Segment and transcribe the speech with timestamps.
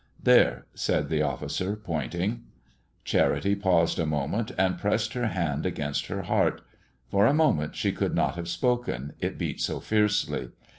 [0.23, 2.45] "There," said the officer, pointing.
[3.03, 6.61] Charity paused a moment and pressed her hand against her heart;
[7.11, 10.49] for a moment she could not have spoken, it beat so fiercely.